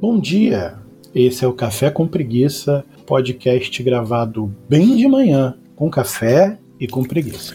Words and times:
Bom 0.00 0.18
dia! 0.18 0.78
Esse 1.14 1.44
é 1.44 1.46
o 1.46 1.52
Café 1.52 1.90
com 1.90 2.08
Preguiça, 2.08 2.86
podcast 3.06 3.82
gravado 3.82 4.50
bem 4.66 4.96
de 4.96 5.06
manhã, 5.06 5.58
com 5.76 5.90
café 5.90 6.58
e 6.80 6.88
com 6.88 7.04
preguiça. 7.04 7.52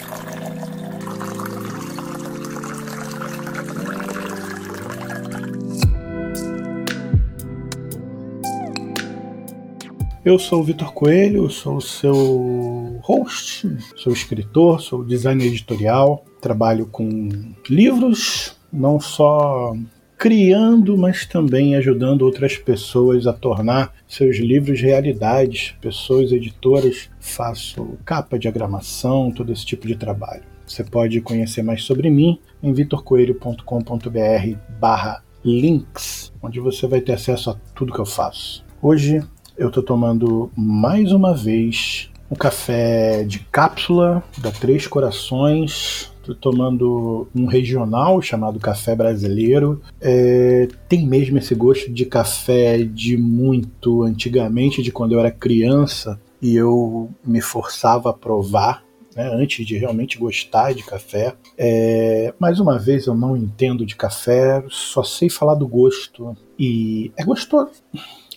Eu 10.23 10.37
sou 10.37 10.59
o 10.59 10.63
Vitor 10.63 10.93
Coelho, 10.93 11.49
sou 11.49 11.77
o 11.77 11.81
seu 11.81 12.99
host, 13.01 13.75
sou 13.95 14.13
escritor, 14.13 14.81
sou 14.81 15.03
designer 15.03 15.47
editorial, 15.47 16.23
trabalho 16.39 16.85
com 16.85 17.27
livros, 17.67 18.55
não 18.71 18.99
só 18.99 19.73
criando, 20.17 20.97
mas 20.97 21.25
também 21.25 21.75
ajudando 21.75 22.23
outras 22.23 22.57
pessoas 22.57 23.27
a 23.27 23.33
tornar 23.33 23.93
seus 24.07 24.37
livros 24.37 24.81
realidades, 24.81 25.75
pessoas 25.81 26.31
editoras. 26.31 27.09
Faço 27.19 27.97
capa, 28.05 28.39
diagramação, 28.39 29.31
todo 29.31 29.51
esse 29.51 29.65
tipo 29.65 29.87
de 29.87 29.95
trabalho. 29.95 30.43
Você 30.65 30.83
pode 30.83 31.21
conhecer 31.21 31.61
mais 31.61 31.83
sobre 31.83 32.09
mim 32.09 32.39
em 32.61 32.73
vitorcoelho.com.br 32.73 34.57
barra 34.79 35.23
links, 35.43 36.33
onde 36.41 36.59
você 36.59 36.87
vai 36.87 37.01
ter 37.01 37.13
acesso 37.13 37.51
a 37.51 37.55
tudo 37.75 37.93
que 37.93 37.99
eu 37.99 38.05
faço. 38.05 38.65
Hoje 38.81 39.21
eu 39.57 39.67
estou 39.67 39.83
tomando 39.83 40.51
mais 40.55 41.11
uma 41.11 41.35
vez 41.35 42.09
um 42.29 42.35
café 42.35 43.23
de 43.23 43.39
cápsula 43.39 44.23
da 44.39 44.51
Três 44.51 44.87
Corações, 44.87 46.11
Tô 46.25 46.33
tomando 46.33 47.27
um 47.35 47.45
regional 47.45 48.21
chamado 48.21 48.59
café 48.59 48.95
brasileiro. 48.95 49.81
É, 50.01 50.67
tem 50.89 51.05
mesmo 51.05 51.37
esse 51.37 51.53
gosto 51.53 51.91
de 51.91 52.05
café 52.05 52.79
de 52.83 53.15
muito 53.15 54.01
antigamente, 54.01 54.81
de 54.81 54.91
quando 54.91 55.11
eu 55.11 55.19
era 55.19 55.29
criança 55.29 56.19
e 56.41 56.55
eu 56.55 57.09
me 57.23 57.41
forçava 57.41 58.09
a 58.09 58.13
provar. 58.13 58.83
Né, 59.15 59.29
antes 59.33 59.65
de 59.65 59.77
realmente 59.77 60.17
gostar 60.17 60.73
de 60.73 60.83
café. 60.83 61.35
É, 61.57 62.33
mais 62.37 62.59
uma 62.59 62.77
vez, 62.77 63.05
eu 63.05 63.15
não 63.15 63.37
entendo 63.37 63.85
de 63.85 63.95
café, 63.95 64.61
só 64.67 65.03
sei 65.03 65.29
falar 65.29 65.55
do 65.55 65.65
gosto. 65.65 66.35
E 66.59 67.13
é 67.15 67.23
gostoso. 67.23 67.71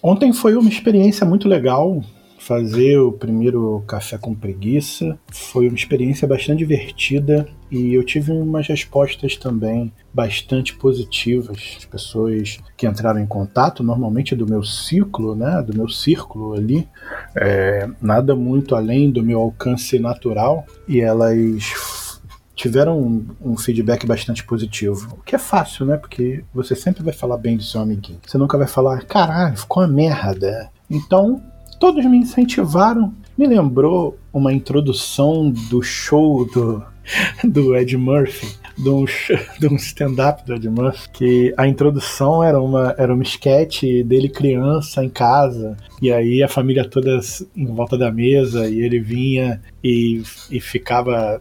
Ontem 0.01 0.33
foi 0.33 0.55
uma 0.55 0.69
experiência 0.69 1.27
muito 1.27 1.49
legal 1.49 2.01
fazer 2.39 2.99
o 2.99 3.13
primeiro 3.13 3.83
café 3.87 4.17
com 4.17 4.35
preguiça. 4.35 5.19
Foi 5.31 5.69
uma 5.69 5.77
experiência 5.77 6.27
bastante 6.27 6.59
divertida 6.59 7.49
e 7.71 7.93
eu 7.95 8.03
tive 8.03 8.33
umas 8.33 8.67
respostas 8.67 9.37
também 9.37 9.93
bastante 10.13 10.75
positivas. 10.75 11.77
As 11.77 11.85
pessoas 11.85 12.59
que 12.77 12.87
entraram 12.87 13.21
em 13.21 13.27
contato, 13.27 13.83
normalmente 13.83 14.35
do 14.35 14.47
meu 14.47 14.63
ciclo, 14.63 15.35
né, 15.35 15.63
do 15.63 15.77
meu 15.77 15.89
círculo 15.89 16.55
ali, 16.55 16.89
é, 17.37 17.89
nada 18.01 18.35
muito 18.35 18.75
além 18.75 19.11
do 19.11 19.23
meu 19.23 19.41
alcance 19.41 19.99
natural, 19.99 20.65
e 20.87 21.01
elas 21.01 22.09
tiveram 22.55 23.01
um, 23.01 23.27
um, 23.41 23.57
feedback 23.57 24.05
bastante 24.05 24.45
positivo. 24.45 25.17
O 25.19 25.23
que 25.23 25.37
é 25.37 25.39
fácil, 25.39 25.87
né? 25.87 25.97
Porque 25.97 26.45
você 26.53 26.75
sempre 26.75 27.05
vai 27.05 27.13
falar 27.13 27.37
bem 27.37 27.57
do 27.57 27.63
seu 27.63 27.81
amiguinho. 27.81 28.19
Você 28.27 28.37
nunca 28.37 28.59
vai 28.59 28.67
falar, 28.67 29.05
caralho, 29.05 29.57
ficou 29.57 29.85
uma 29.85 29.89
merda. 29.89 30.69
Então, 30.91 31.41
todos 31.79 32.05
me 32.05 32.19
incentivaram. 32.19 33.13
Me 33.37 33.47
lembrou 33.47 34.19
uma 34.33 34.53
introdução 34.53 35.51
do 35.51 35.83
show 35.83 36.45
do, 36.45 36.83
do 37.45 37.77
Ed 37.77 37.97
Murphy, 37.97 38.49
de 38.77 38.89
um, 38.89 39.05
um 39.71 39.77
stand-up 39.77 40.45
do 40.45 40.55
Ed 40.55 40.69
Murphy, 40.69 41.09
que 41.11 41.55
a 41.57 41.67
introdução 41.67 42.43
era 42.43 42.61
uma, 42.61 42.95
era 42.99 43.13
uma 43.13 43.23
sketch 43.23 43.83
dele 44.05 44.29
criança 44.29 45.05
em 45.05 45.09
casa, 45.09 45.77
e 46.01 46.13
aí 46.13 46.43
a 46.43 46.49
família 46.49 46.89
toda 46.89 47.19
em 47.57 47.67
volta 47.67 47.97
da 47.97 48.11
mesa, 48.11 48.69
e 48.69 48.81
ele 48.81 49.01
vinha 49.01 49.61
e, 49.83 50.23
e 50.51 50.61
ficava 50.61 51.41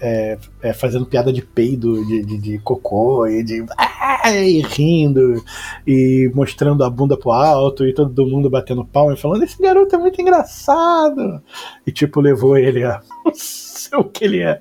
é, 0.00 0.38
é, 0.62 0.72
fazendo 0.72 1.06
piada 1.06 1.32
de 1.32 1.42
peido, 1.42 2.04
de, 2.06 2.24
de, 2.24 2.38
de 2.38 2.58
cocô, 2.58 3.26
e 3.26 3.42
de 3.42 3.64
ah, 3.76 4.32
e 4.32 4.60
rindo, 4.60 5.42
e 5.86 6.30
mostrando 6.34 6.84
a 6.84 6.90
bunda 6.90 7.16
pro 7.16 7.32
alto, 7.32 7.86
e 7.86 7.94
todo 7.94 8.26
mundo 8.26 8.50
batendo 8.50 8.84
palma 8.84 9.14
e 9.14 9.16
falando: 9.16 9.42
Esse 9.42 9.60
garoto 9.60 9.94
é 9.94 9.98
muito 9.98 10.20
engraçado. 10.20 11.42
E 11.86 11.92
tipo, 11.92 12.20
levou 12.20 12.56
ele 12.56 12.84
a 12.84 13.00
ser 13.32 13.96
o 13.96 14.04
que 14.04 14.24
ele 14.24 14.42
é. 14.42 14.60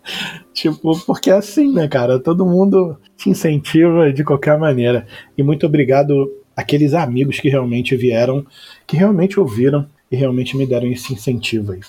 Tipo, 0.57 0.99
porque 1.05 1.29
é 1.29 1.33
assim, 1.33 1.71
né, 1.71 1.87
cara? 1.87 2.19
Todo 2.19 2.43
mundo 2.43 2.97
te 3.15 3.29
incentiva 3.29 4.11
de 4.11 4.23
qualquer 4.23 4.57
maneira. 4.57 5.05
E 5.37 5.43
muito 5.43 5.67
obrigado 5.67 6.33
àqueles 6.55 6.95
amigos 6.95 7.39
que 7.39 7.47
realmente 7.47 7.95
vieram, 7.95 8.43
que 8.87 8.97
realmente 8.97 9.39
ouviram 9.39 9.87
e 10.11 10.15
realmente 10.15 10.57
me 10.57 10.65
deram 10.65 10.91
esse 10.91 11.13
incentivo 11.13 11.73
aí. 11.73 11.81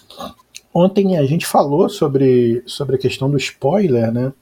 Ontem 0.75 1.17
a 1.17 1.25
gente 1.25 1.47
falou 1.47 1.89
sobre, 1.89 2.63
sobre 2.67 2.97
a 2.97 2.99
questão 2.99 3.31
do 3.31 3.39
spoiler, 3.39 4.13
né? 4.13 4.35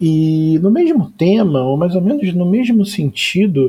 E 0.00 0.58
no 0.62 0.70
mesmo 0.70 1.12
tema, 1.18 1.62
ou 1.62 1.76
mais 1.76 1.94
ou 1.94 2.00
menos 2.00 2.32
no 2.32 2.46
mesmo 2.46 2.86
sentido, 2.86 3.68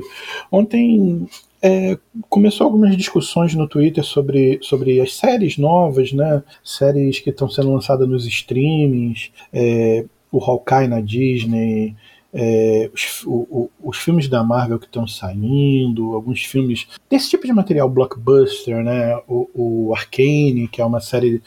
ontem 0.49 1.27
é, 1.61 1.97
começou 2.29 2.65
algumas 2.65 2.95
discussões 2.95 3.53
no 3.53 3.67
Twitter 3.67 4.03
sobre, 4.03 4.59
sobre 4.61 5.01
as 5.01 5.15
séries 5.15 5.57
novas, 5.57 6.13
né? 6.13 6.41
Séries 6.63 7.19
que 7.19 7.29
estão 7.29 7.49
sendo 7.49 7.73
lançadas 7.73 8.07
nos 8.07 8.25
streamings, 8.25 9.31
é, 9.51 10.05
o 10.31 10.43
Hawkeye 10.43 10.87
na 10.87 11.01
Disney, 11.01 11.95
é, 12.33 12.89
os, 12.93 13.23
o, 13.25 13.69
os, 13.83 13.97
filmes 13.97 14.27
da 14.27 14.43
Marvel 14.43 14.79
que 14.79 14.85
estão 14.85 15.07
saindo, 15.07 16.13
alguns 16.13 16.45
filmes 16.45 16.87
desse 17.09 17.29
tipo 17.31 17.45
de 17.45 17.53
material 17.53 17.89
blockbuster, 17.89 18.83
né? 18.83 19.17
O, 19.27 19.49
o 19.89 19.93
Arcane, 19.93 20.67
que 20.71 20.81
é 20.81 20.85
uma 20.85 21.01
série 21.01 21.41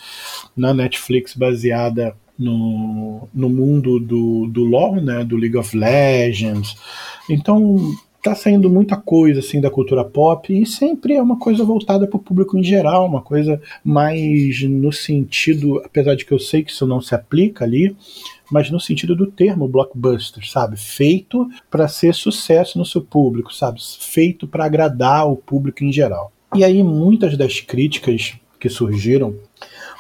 na 0.57 0.75
Netflix 0.75 1.35
baseada 1.35 2.15
no, 2.39 3.29
no 3.33 3.49
mundo 3.49 4.01
do, 4.01 4.47
do 4.49 4.65
LoL, 4.65 4.97
né? 4.97 5.25
Do 5.25 5.37
League 5.37 5.57
of 5.57 5.77
Legends. 5.77 6.77
Então 7.31 7.95
tá 8.23 8.37
saindo 8.37 8.71
muita 8.71 8.97
coisa 8.97 9.41
assim 9.41 9.61
da 9.61 9.69
cultura 9.69 10.05
pop 10.05 10.53
e 10.57 10.65
sempre 10.65 11.15
é 11.15 11.23
uma 11.23 11.37
coisa 11.39 11.65
voltada 11.65 12.07
para 12.07 12.17
o 12.17 12.23
público 12.23 12.57
em 12.57 12.63
geral, 12.63 13.05
uma 13.05 13.21
coisa 13.21 13.61
mais 13.83 14.63
no 14.63 14.93
sentido, 14.93 15.83
apesar 15.85 16.15
de 16.15 16.25
que 16.25 16.33
eu 16.33 16.39
sei 16.39 16.63
que 16.63 16.71
isso 16.71 16.87
não 16.87 17.01
se 17.01 17.17
aplica 17.17 17.65
ali, 17.65 17.97
mas 18.51 18.71
no 18.71 18.79
sentido 18.79 19.17
do 19.17 19.27
termo 19.27 19.67
blockbuster, 19.67 20.49
sabe? 20.49 20.77
Feito 20.77 21.51
para 21.69 21.89
ser 21.89 22.15
sucesso 22.15 22.79
no 22.79 22.85
seu 22.87 23.03
público, 23.03 23.53
sabe? 23.53 23.81
Feito 23.83 24.47
para 24.47 24.67
agradar 24.67 25.29
o 25.29 25.37
público 25.37 25.83
em 25.83 25.93
geral. 25.93 26.31
E 26.55 26.63
aí 26.63 26.81
muitas 26.83 27.37
das 27.37 27.61
críticas 27.61 28.35
que 28.61 28.69
surgiram 28.69 29.35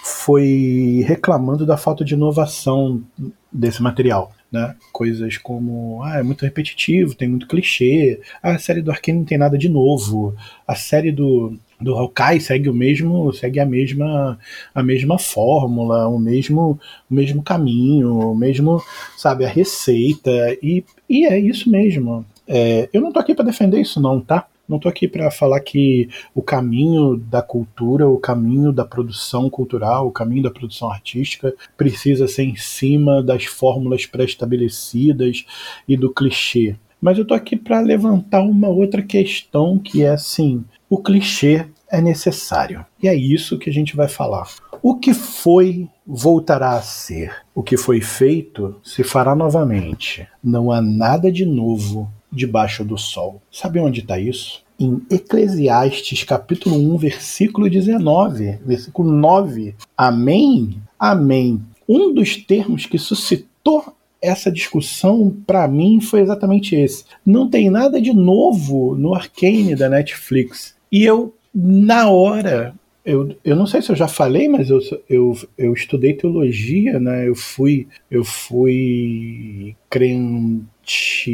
foi 0.05 1.05
reclamando 1.05 1.67
da 1.67 1.77
falta 1.77 2.05
de 2.05 2.15
inovação 2.15 3.03
desse 3.51 3.83
material. 3.83 4.31
Né? 4.53 4.75
Coisas 4.93 5.39
como, 5.39 6.03
ah, 6.03 6.19
é 6.19 6.23
muito 6.23 6.45
repetitivo, 6.45 7.15
tem 7.15 7.27
muito 7.27 7.47
clichê, 7.47 8.21
a 8.43 8.59
série 8.59 8.83
do 8.83 8.91
Arkane 8.91 9.21
não 9.21 9.25
tem 9.25 9.39
nada 9.39 9.57
de 9.57 9.67
novo, 9.67 10.37
a 10.69 10.75
série 10.75 11.11
do, 11.11 11.59
do 11.81 11.95
Hawkeye 11.95 12.39
segue 12.39 12.69
o 12.69 12.75
mesmo, 12.75 13.33
segue 13.33 13.59
a 13.59 13.65
mesma 13.65 14.39
a 14.75 14.83
mesma 14.83 15.19
fórmula, 15.19 16.07
o 16.07 16.19
mesmo 16.19 16.79
o 17.11 17.15
mesmo 17.15 17.43
caminho, 17.43 18.31
o 18.31 18.35
mesmo, 18.35 18.83
sabe, 19.17 19.47
a 19.47 19.49
receita 19.49 20.31
e, 20.63 20.85
e 21.09 21.25
é 21.25 21.39
isso 21.39 21.71
mesmo. 21.71 22.25
É, 22.47 22.91
eu 22.93 23.01
não 23.01 23.11
tô 23.11 23.21
aqui 23.21 23.35
para 23.35 23.47
defender 23.47 23.81
isso 23.81 24.01
não, 24.01 24.21
tá? 24.21 24.47
Não 24.73 24.79
tô 24.79 24.89
aqui 24.89 25.07
para 25.07 25.31
falar 25.31 25.61
que 25.61 26.09
o 26.35 26.41
caminho 26.41 27.19
da 27.19 27.43
cultura, 27.43 28.09
o 28.09 28.17
caminho 28.17 28.73
da 28.73 28.87
produção 28.87 29.51
cultural, 29.51 30.07
o 30.07 30.11
caminho 30.11 30.45
da 30.45 30.51
produção 30.51 30.91
artística 30.91 31.55
precisa 31.77 32.27
ser 32.27 32.45
em 32.45 32.57
cima 32.57 33.23
das 33.23 33.45
fórmulas 33.45 34.07
pré-estabelecidas 34.07 35.45
e 35.87 35.95
do 35.95 36.11
clichê. 36.11 36.75
Mas 36.99 37.19
eu 37.19 37.27
tô 37.27 37.35
aqui 37.35 37.55
para 37.55 37.81
levantar 37.81 38.41
uma 38.41 38.69
outra 38.69 39.03
questão 39.03 39.79
que 39.79 40.03
é 40.03 40.09
assim, 40.09 40.65
o 40.89 40.97
clichê 40.97 41.67
é 41.91 42.01
necessário. 42.01 42.87
E 43.03 43.09
é 43.09 43.15
isso 43.15 43.59
que 43.59 43.69
a 43.69 43.73
gente 43.73 43.95
vai 43.95 44.09
falar. 44.09 44.49
O 44.81 44.97
que 44.97 45.13
foi 45.13 45.87
voltará 46.07 46.79
a 46.79 46.83
ser. 46.83 47.31
O 47.55 47.63
que 47.63 47.77
foi 47.77 48.01
feito 48.01 48.81
se 48.83 49.05
fará 49.05 49.35
novamente. 49.35 50.27
Não 50.43 50.73
há 50.73 50.81
nada 50.81 51.31
de 51.31 51.45
novo 51.45 52.11
debaixo 52.33 52.83
do 52.85 52.97
sol. 52.97 53.43
Sabe 53.51 53.79
onde 53.79 54.01
está 54.01 54.19
isso? 54.19 54.62
Em 54.79 55.01
Eclesiastes 55.11 56.25
capítulo 56.25 56.77
1, 56.95 56.97
versículo 56.97 57.71
19, 57.71 58.59
versículo 58.65 59.13
9. 59.13 59.75
Amém? 59.97 60.77
Amém. 60.99 61.63
Um 61.89 62.13
dos 62.13 62.37
termos 62.37 62.87
que 62.87 62.99
suscitou 62.99 63.95
essa 64.21 64.51
discussão 64.51 65.37
para 65.47 65.67
mim 65.67 66.01
foi 66.01 66.21
exatamente 66.21 66.77
esse. 66.77 67.05
Não 67.27 67.49
tem 67.51 67.69
nada 67.69 68.01
de 68.01 68.13
novo 68.13 68.95
no 68.95 69.15
Arcane 69.15 69.75
da 69.75 69.89
Netflix. 69.89 70.75
E 70.91 71.05
eu, 71.05 71.35
na 71.53 72.09
hora, 72.09 72.75
eu, 73.05 73.37
eu 73.45 73.57
não 73.57 73.67
sei 73.67 73.83
se 73.83 73.91
eu 73.91 73.97
já 73.97 74.07
falei, 74.07 74.49
mas 74.49 74.71
eu, 74.71 74.79
eu, 75.09 75.37
eu 75.59 75.73
estudei 75.73 76.15
teologia, 76.15 77.01
né? 77.01 77.29
Eu 77.29 77.35
fui, 77.35 77.89
eu 78.09 78.25
fui 78.25 79.75
crente, 79.91 81.31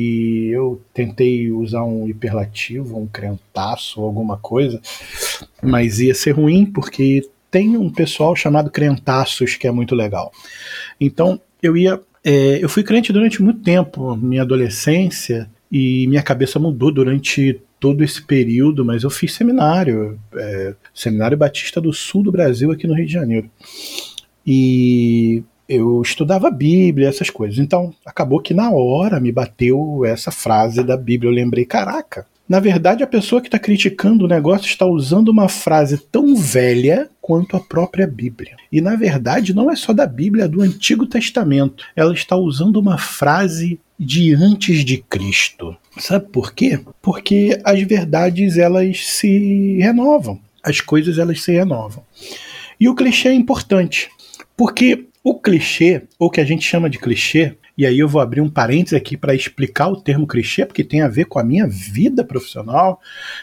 eu 0.50 0.80
tentei 0.94 1.50
usar 1.52 1.84
um 1.84 2.08
hiperlativo, 2.08 2.98
um 2.98 3.06
crentaço, 3.06 4.00
alguma 4.00 4.38
coisa, 4.38 4.80
mas 5.62 6.00
ia 6.00 6.14
ser 6.14 6.32
ruim 6.32 6.64
porque 6.64 7.28
tem 7.50 7.76
um 7.76 7.90
pessoal 7.90 8.34
chamado 8.34 8.70
crentaços 8.70 9.56
que 9.56 9.66
é 9.66 9.70
muito 9.70 9.94
legal. 9.94 10.32
Então 10.98 11.38
eu 11.62 11.76
ia, 11.76 12.00
é, 12.24 12.64
eu 12.64 12.68
fui 12.68 12.82
crente 12.82 13.12
durante 13.12 13.42
muito 13.42 13.60
tempo, 13.60 14.16
minha 14.16 14.42
adolescência 14.42 15.50
e 15.70 16.06
minha 16.06 16.22
cabeça 16.22 16.58
mudou 16.58 16.90
durante 16.90 17.60
todo 17.80 18.02
esse 18.02 18.22
período, 18.22 18.84
mas 18.84 19.02
eu 19.02 19.10
fiz 19.10 19.32
seminário, 19.34 20.18
é, 20.34 20.74
Seminário 20.94 21.36
Batista 21.36 21.80
do 21.80 21.92
Sul 21.92 22.22
do 22.22 22.32
Brasil, 22.32 22.70
aqui 22.70 22.86
no 22.86 22.94
Rio 22.94 23.06
de 23.06 23.12
Janeiro. 23.12 23.50
E 24.46 25.42
eu 25.68 26.00
estudava 26.00 26.48
a 26.48 26.50
Bíblia, 26.50 27.08
essas 27.08 27.30
coisas. 27.30 27.58
Então, 27.58 27.94
acabou 28.04 28.40
que 28.40 28.54
na 28.54 28.70
hora 28.70 29.20
me 29.20 29.30
bateu 29.30 30.02
essa 30.04 30.30
frase 30.30 30.82
da 30.82 30.96
Bíblia. 30.96 31.30
Eu 31.30 31.34
lembrei, 31.34 31.64
caraca, 31.64 32.26
na 32.48 32.60
verdade, 32.60 33.02
a 33.02 33.06
pessoa 33.06 33.42
que 33.42 33.48
está 33.48 33.58
criticando 33.58 34.24
o 34.24 34.28
negócio 34.28 34.66
está 34.66 34.86
usando 34.86 35.28
uma 35.28 35.50
frase 35.50 35.98
tão 35.98 36.34
velha 36.34 37.10
quanto 37.20 37.54
a 37.54 37.60
própria 37.60 38.06
Bíblia. 38.06 38.56
E 38.72 38.80
na 38.80 38.96
verdade, 38.96 39.54
não 39.54 39.70
é 39.70 39.76
só 39.76 39.92
da 39.92 40.06
Bíblia, 40.06 40.44
é 40.44 40.48
do 40.48 40.62
Antigo 40.62 41.04
Testamento. 41.06 41.84
Ela 41.94 42.14
está 42.14 42.36
usando 42.36 42.76
uma 42.78 42.96
frase 42.96 43.78
de 43.98 44.34
antes 44.34 44.84
de 44.84 44.98
Cristo. 44.98 45.76
Sabe 45.98 46.28
por 46.28 46.52
quê? 46.52 46.80
Porque 47.02 47.60
as 47.64 47.82
verdades 47.82 48.56
elas 48.56 49.06
se 49.06 49.78
renovam. 49.78 50.40
As 50.62 50.80
coisas 50.80 51.18
elas 51.18 51.42
se 51.42 51.52
renovam. 51.52 52.04
E 52.78 52.88
o 52.88 52.94
clichê 52.94 53.28
é 53.28 53.34
importante, 53.34 54.08
porque 54.56 55.06
o 55.24 55.38
clichê, 55.40 56.02
ou 56.18 56.30
que 56.30 56.40
a 56.40 56.44
gente 56.44 56.64
chama 56.64 56.88
de 56.88 56.98
clichê, 56.98 57.56
e 57.76 57.86
aí 57.86 57.98
eu 57.98 58.08
vou 58.08 58.20
abrir 58.20 58.40
um 58.40 58.50
parênteses 58.50 58.94
aqui 58.94 59.16
para 59.16 59.34
explicar 59.34 59.88
o 59.88 60.00
termo 60.00 60.26
clichê, 60.26 60.64
porque 60.64 60.82
tem 60.82 61.00
a 61.00 61.08
ver 61.08 61.26
com 61.26 61.38
a 61.38 61.44
minha 61.44 61.66
vida 61.66 62.24
profissional. 62.24 63.00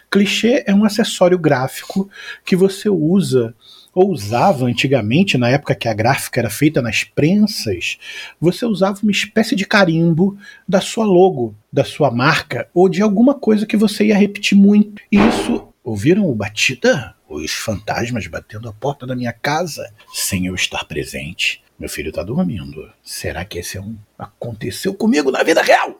Clichê 0.10 0.64
é 0.66 0.74
um 0.74 0.84
acessório 0.84 1.40
gráfico 1.40 2.10
que 2.44 2.56
você 2.56 2.90
usa 2.90 3.56
ou 3.96 4.12
usava 4.12 4.66
antigamente, 4.66 5.38
na 5.38 5.50
época 5.50 5.74
que 5.74 5.88
a 5.88 5.94
gráfica 5.94 6.42
era 6.42 6.50
feita 6.50 6.82
nas 6.82 7.06
prensas, 7.06 7.98
você 8.40 8.66
usava 8.66 9.00
uma 9.02 9.12
espécie 9.12 9.56
de 9.56 9.66
carimbo 9.66 10.38
da 10.68 10.82
sua 10.82 11.06
logo, 11.06 11.56
da 11.72 11.86
sua 11.86 12.12
marca, 12.12 12.68
ou 12.74 12.90
de 12.90 13.02
alguma 13.02 13.34
coisa 13.34 13.66
que 13.66 13.78
você 13.78 14.08
ia 14.08 14.18
repetir 14.18 14.58
muito. 14.58 15.02
E 15.10 15.18
isso, 15.18 15.70
ouviram 15.82 16.30
o 16.30 16.36
batida? 16.36 17.16
Os 17.28 17.52
fantasmas 17.52 18.28
batendo 18.28 18.68
a 18.68 18.74
porta 18.74 19.08
da 19.08 19.16
minha 19.16 19.34
casa 19.34 19.90
sem 20.14 20.46
eu 20.46 20.54
estar 20.54 20.84
presente. 20.84 21.64
Meu 21.80 21.90
filho 21.90 22.12
tá 22.12 22.22
dormindo. 22.22 22.90
Será 23.04 23.44
que 23.44 23.60
esse 23.60 23.78
é 23.78 23.82
um 23.82 23.98
aconteceu 24.18 24.94
comigo 24.94 25.32
na 25.32 25.44
vida 25.44 25.62
real? 25.62 26.00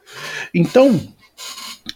Então, 0.54 1.02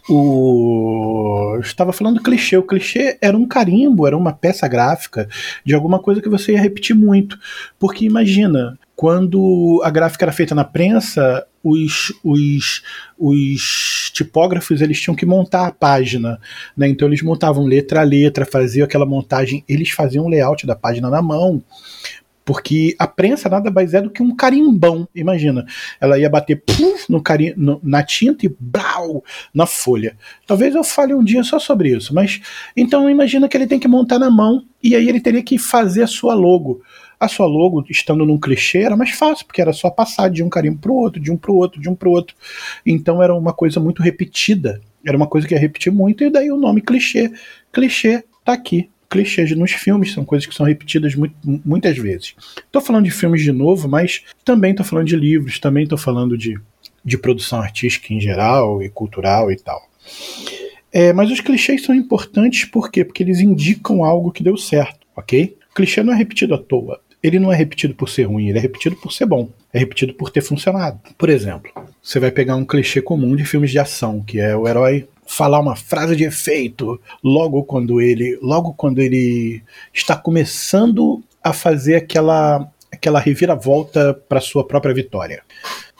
o 0.10 1.56
eu 1.60 1.62
estava 1.62 1.92
falando 1.92 2.24
clichê. 2.24 2.58
O 2.58 2.64
clichê 2.64 3.18
era 3.22 3.38
um 3.38 3.46
carimbo, 3.46 4.08
era 4.08 4.16
uma 4.16 4.32
peça 4.32 4.66
gráfica 4.68 5.28
de 5.66 5.76
alguma 5.76 6.00
coisa 6.00 6.22
que 6.22 6.30
você 6.30 6.54
ia 6.54 6.62
repetir 6.62 6.96
muito. 6.96 7.38
Porque 7.78 8.06
imagina, 8.06 8.80
quando 8.96 9.82
a 9.84 9.90
gráfica 9.90 10.24
era 10.24 10.32
feita 10.32 10.56
na 10.56 10.64
prensa, 10.64 11.46
os, 11.62 12.14
os, 12.24 12.82
os 13.18 14.12
tipógrafos 14.14 14.82
eles 14.82 15.02
tinham 15.02 15.16
que 15.16 15.26
montar 15.26 15.68
a 15.68 15.72
página, 15.72 16.40
né? 16.78 16.88
Então 16.88 17.10
eles 17.10 17.22
montavam 17.22 17.66
letra 17.66 18.00
a 18.00 18.04
letra, 18.04 18.46
faziam 18.46 18.86
aquela 18.86 19.06
montagem, 19.06 19.64
eles 19.68 19.90
faziam 19.90 20.26
o 20.26 20.30
layout 20.30 20.66
da 20.66 20.76
página 20.76 21.10
na 21.10 21.22
mão. 21.22 21.62
Porque 22.50 22.96
a 22.98 23.06
prensa 23.06 23.48
nada 23.48 23.70
mais 23.70 23.94
é 23.94 24.02
do 24.02 24.10
que 24.10 24.24
um 24.24 24.36
carimbão. 24.36 25.08
Imagina, 25.14 25.68
ela 26.02 26.18
ia 26.18 26.28
bater 26.28 26.64
no 27.08 27.22
carim, 27.22 27.54
no, 27.56 27.80
na 27.84 28.02
tinta 28.02 28.44
e 28.44 28.56
blau 28.60 29.24
na 29.54 29.68
folha. 29.68 30.18
Talvez 30.48 30.74
eu 30.74 30.84
fale 30.84 31.14
um 31.14 31.24
dia 31.24 31.44
só 31.44 31.60
sobre 31.60 31.96
isso, 31.96 32.12
mas 32.12 32.42
então 32.76 33.08
imagina 33.08 33.48
que 33.48 33.56
ele 33.56 33.68
tem 33.68 33.80
que 33.80 33.88
montar 33.88 34.18
na 34.18 34.32
mão 34.32 34.66
e 34.82 34.96
aí 34.96 35.08
ele 35.08 35.22
teria 35.22 35.44
que 35.44 35.60
fazer 35.60 36.02
a 36.02 36.08
sua 36.08 36.34
logo. 36.34 36.82
A 37.20 37.28
sua 37.28 37.46
logo, 37.46 37.86
estando 37.88 38.26
num 38.26 38.40
clichê, 38.40 38.80
era 38.80 38.98
mais 38.98 39.12
fácil, 39.12 39.46
porque 39.46 39.62
era 39.62 39.72
só 39.72 39.92
passar 39.92 40.28
de 40.32 40.42
um 40.42 40.50
carimbo 40.50 40.80
para 40.80 40.92
o 40.92 40.96
outro, 40.96 41.22
de 41.22 41.32
um 41.32 41.38
para 41.38 41.52
o 41.52 41.56
outro, 41.56 41.80
de 41.80 41.88
um 41.88 41.94
para 41.94 42.10
o 42.10 42.14
outro. 42.14 42.36
Então 42.84 43.22
era 43.22 43.36
uma 43.36 43.54
coisa 43.54 43.80
muito 43.80 44.02
repetida. 44.02 44.82
Era 45.06 45.16
uma 45.16 45.28
coisa 45.28 45.48
que 45.48 45.54
ia 45.54 45.60
repetir 45.60 45.94
muito, 45.94 46.24
e 46.24 46.32
daí 46.32 46.52
o 46.52 46.58
nome 46.58 46.82
clichê. 46.82 47.32
Clichê 47.72 48.24
tá 48.44 48.54
aqui 48.54 48.90
clichês 49.10 49.56
nos 49.56 49.72
filmes, 49.72 50.14
são 50.14 50.24
coisas 50.24 50.46
que 50.46 50.54
são 50.54 50.66
repetidas 50.66 51.16
muito, 51.16 51.36
muitas 51.44 51.98
vezes. 51.98 52.36
Estou 52.58 52.82
falando 52.82 53.06
de 53.06 53.12
filmes 53.12 53.42
de 53.42 53.52
novo, 53.52 53.88
mas 53.88 54.24
também 54.46 54.72
estou 54.72 54.86
falando 54.86 55.08
de 55.08 55.16
livros, 55.16 55.60
também 55.60 55.84
estou 55.84 55.98
falando 55.98 56.38
de, 56.38 56.60
de 57.04 57.18
produção 57.18 57.60
artística 57.60 58.14
em 58.14 58.22
geral 58.22 58.82
e 58.82 58.90
cultural 58.90 59.52
e 59.52 59.58
tal. 59.58 59.82
É, 60.92 61.12
mas 61.14 61.32
os 61.32 61.40
clichês 61.40 61.84
são 61.84 61.94
importantes 61.94 62.66
por 62.66 62.92
quê? 62.92 63.04
Porque 63.04 63.24
eles 63.24 63.40
indicam 63.40 64.04
algo 64.04 64.32
que 64.32 64.44
deu 64.44 64.58
certo, 64.58 65.00
ok? 65.16 65.58
O 65.72 65.74
clichê 65.74 66.04
não 66.04 66.14
é 66.14 66.16
repetido 66.16 66.54
à 66.54 66.58
toa. 66.58 67.02
Ele 67.22 67.40
não 67.40 67.52
é 67.52 67.56
repetido 67.56 67.94
por 67.94 68.10
ser 68.10 68.24
ruim, 68.24 68.48
ele 68.48 68.58
é 68.58 68.62
repetido 68.62 68.96
por 68.96 69.12
ser 69.12 69.26
bom. 69.26 69.50
É 69.74 69.80
repetido 69.80 70.14
por 70.14 70.30
ter 70.30 70.42
funcionado. 70.42 71.00
Por 71.18 71.30
exemplo, 71.30 71.72
você 72.02 72.20
vai 72.20 72.32
pegar 72.32 72.56
um 72.56 72.66
clichê 72.66 73.02
comum 73.02 73.36
de 73.36 73.46
filmes 73.46 73.72
de 73.72 73.80
ação, 73.80 74.22
que 74.22 74.40
é 74.40 74.56
o 74.56 74.68
herói 74.68 75.08
falar 75.28 75.60
uma 75.60 75.76
frase 75.76 76.16
de 76.16 76.24
efeito 76.24 77.00
logo 77.24 77.64
quando 77.64 78.02
ele, 78.02 78.40
logo 78.42 78.74
quando 78.74 79.00
ele 79.00 79.62
está 79.94 80.16
começando 80.16 81.24
a 81.44 81.54
fazer 81.54 81.96
aquela 81.96 82.72
aquela 82.92 83.20
reviravolta 83.20 84.14
para 84.28 84.42
sua 84.42 84.66
própria 84.66 84.94
vitória. 84.94 85.44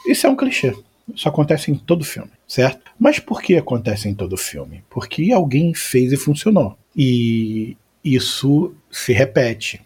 Isso 0.06 0.26
é 0.26 0.30
um 0.30 0.36
clichê. 0.36 0.74
Isso 1.14 1.28
acontece 1.28 1.70
em 1.70 1.74
todo 1.74 2.04
filme, 2.04 2.30
certo? 2.46 2.90
Mas 2.98 3.18
por 3.18 3.40
que 3.40 3.56
acontece 3.56 4.08
em 4.08 4.14
todo 4.14 4.36
filme? 4.36 4.82
Porque 4.90 5.32
alguém 5.32 5.74
fez 5.74 6.12
e 6.12 6.16
funcionou. 6.16 6.76
E 6.96 7.76
isso 8.04 8.74
se 8.90 9.12
repete. 9.12 9.80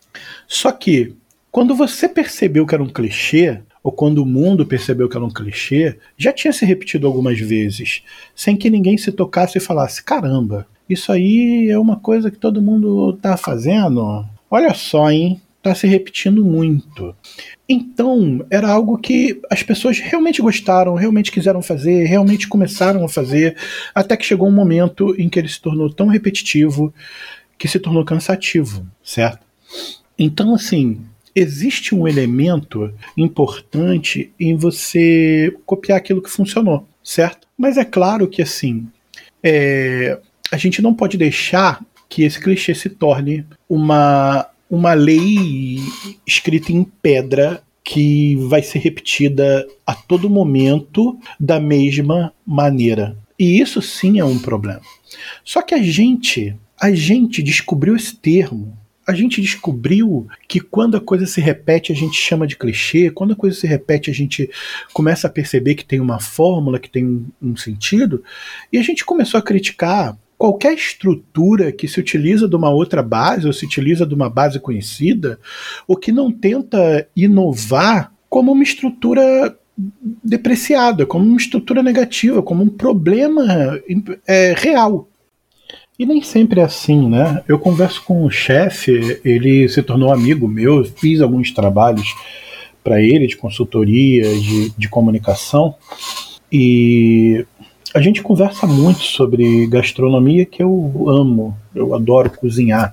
Só 0.46 0.70
que 0.72 1.14
quando 1.54 1.72
você 1.72 2.08
percebeu 2.08 2.66
que 2.66 2.74
era 2.74 2.82
um 2.82 2.88
clichê, 2.88 3.60
ou 3.80 3.92
quando 3.92 4.18
o 4.18 4.26
mundo 4.26 4.66
percebeu 4.66 5.08
que 5.08 5.16
era 5.16 5.24
um 5.24 5.30
clichê, 5.30 5.96
já 6.18 6.32
tinha 6.32 6.52
se 6.52 6.66
repetido 6.66 7.06
algumas 7.06 7.38
vezes, 7.38 8.02
sem 8.34 8.56
que 8.56 8.68
ninguém 8.68 8.98
se 8.98 9.12
tocasse 9.12 9.58
e 9.58 9.60
falasse: 9.60 10.02
caramba, 10.02 10.66
isso 10.90 11.12
aí 11.12 11.68
é 11.70 11.78
uma 11.78 11.94
coisa 11.94 12.28
que 12.28 12.38
todo 12.38 12.60
mundo 12.60 13.12
tá 13.22 13.36
fazendo? 13.36 14.26
Olha 14.50 14.74
só, 14.74 15.08
hein? 15.12 15.40
Tá 15.62 15.72
se 15.76 15.86
repetindo 15.86 16.44
muito. 16.44 17.14
Então, 17.68 18.44
era 18.50 18.68
algo 18.68 18.98
que 18.98 19.40
as 19.48 19.62
pessoas 19.62 20.00
realmente 20.00 20.42
gostaram, 20.42 20.96
realmente 20.96 21.30
quiseram 21.30 21.62
fazer, 21.62 22.04
realmente 22.04 22.48
começaram 22.48 23.04
a 23.04 23.08
fazer, 23.08 23.56
até 23.94 24.16
que 24.16 24.26
chegou 24.26 24.48
um 24.48 24.52
momento 24.52 25.14
em 25.16 25.28
que 25.28 25.38
ele 25.38 25.48
se 25.48 25.60
tornou 25.60 25.88
tão 25.88 26.08
repetitivo 26.08 26.92
que 27.56 27.68
se 27.68 27.78
tornou 27.78 28.04
cansativo, 28.04 28.84
certo? 29.04 29.46
Então, 30.18 30.52
assim, 30.52 31.00
existe 31.34 31.94
um 31.94 32.06
elemento 32.06 32.92
importante 33.16 34.32
em 34.38 34.56
você 34.56 35.54
copiar 35.66 35.98
aquilo 35.98 36.22
que 36.22 36.30
funcionou, 36.30 36.86
certo? 37.02 37.48
Mas 37.56 37.76
é 37.76 37.84
claro 37.84 38.28
que 38.28 38.42
assim, 38.42 38.86
é, 39.42 40.18
a 40.50 40.56
gente 40.56 40.80
não 40.80 40.94
pode 40.94 41.16
deixar 41.16 41.84
que 42.08 42.22
esse 42.22 42.40
clichê 42.40 42.74
se 42.74 42.88
torne 42.88 43.44
uma, 43.68 44.48
uma 44.70 44.94
lei 44.94 45.78
escrita 46.26 46.72
em 46.72 46.84
pedra 46.84 47.62
que 47.82 48.36
vai 48.36 48.62
ser 48.62 48.78
repetida 48.78 49.66
a 49.86 49.94
todo 49.94 50.30
momento 50.30 51.18
da 51.38 51.60
mesma 51.60 52.32
maneira. 52.46 53.16
E 53.38 53.60
isso 53.60 53.82
sim 53.82 54.18
é 54.18 54.24
um 54.24 54.38
problema. 54.38 54.80
Só 55.44 55.60
que 55.60 55.74
a 55.74 55.82
gente, 55.82 56.56
a 56.80 56.92
gente 56.92 57.42
descobriu 57.42 57.94
esse 57.94 58.16
termo 58.16 58.78
a 59.06 59.14
gente 59.14 59.40
descobriu 59.40 60.26
que 60.48 60.60
quando 60.60 60.96
a 60.96 61.00
coisa 61.00 61.26
se 61.26 61.40
repete, 61.40 61.92
a 61.92 61.94
gente 61.94 62.16
chama 62.16 62.46
de 62.46 62.56
clichê, 62.56 63.10
quando 63.10 63.32
a 63.32 63.36
coisa 63.36 63.58
se 63.58 63.66
repete, 63.66 64.10
a 64.10 64.14
gente 64.14 64.50
começa 64.92 65.26
a 65.26 65.30
perceber 65.30 65.74
que 65.74 65.84
tem 65.84 66.00
uma 66.00 66.20
fórmula, 66.20 66.78
que 66.78 66.90
tem 66.90 67.04
um, 67.04 67.26
um 67.42 67.56
sentido, 67.56 68.22
e 68.72 68.78
a 68.78 68.82
gente 68.82 69.04
começou 69.04 69.38
a 69.38 69.42
criticar 69.42 70.16
qualquer 70.36 70.74
estrutura 70.74 71.72
que 71.72 71.86
se 71.86 72.00
utiliza 72.00 72.48
de 72.48 72.56
uma 72.56 72.70
outra 72.70 73.02
base, 73.02 73.46
ou 73.46 73.52
se 73.52 73.64
utiliza 73.64 74.06
de 74.06 74.14
uma 74.14 74.28
base 74.28 74.58
conhecida, 74.58 75.38
ou 75.86 75.96
que 75.96 76.12
não 76.12 76.30
tenta 76.30 77.06
inovar 77.14 78.12
como 78.28 78.52
uma 78.52 78.62
estrutura 78.62 79.56
depreciada, 80.22 81.04
como 81.04 81.24
uma 81.24 81.36
estrutura 81.36 81.82
negativa, 81.82 82.42
como 82.42 82.62
um 82.62 82.68
problema 82.68 83.80
é, 84.26 84.54
real. 84.56 85.08
E 85.96 86.04
nem 86.04 86.22
sempre 86.22 86.60
é 86.60 86.64
assim, 86.64 87.08
né? 87.08 87.42
Eu 87.46 87.58
converso 87.58 88.02
com 88.02 88.24
o 88.24 88.30
chefe, 88.30 89.20
ele 89.24 89.68
se 89.68 89.80
tornou 89.80 90.12
amigo 90.12 90.48
meu, 90.48 90.84
fiz 90.84 91.20
alguns 91.20 91.52
trabalhos 91.52 92.14
para 92.82 93.00
ele 93.00 93.28
de 93.28 93.36
consultoria, 93.36 94.24
de, 94.38 94.70
de 94.70 94.88
comunicação, 94.88 95.76
e 96.50 97.46
a 97.94 98.00
gente 98.00 98.22
conversa 98.22 98.66
muito 98.66 99.02
sobre 99.02 99.66
gastronomia 99.68 100.44
que 100.44 100.62
eu 100.62 101.08
amo, 101.08 101.56
eu 101.74 101.94
adoro 101.94 102.28
cozinhar. 102.28 102.92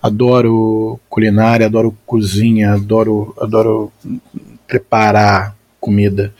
adoro 0.00 1.00
culinária, 1.08 1.66
adoro 1.66 1.96
cozinha, 2.06 2.72
adoro, 2.72 3.34
adoro 3.40 3.92
preparar 4.66 5.56
comida. 5.80 6.32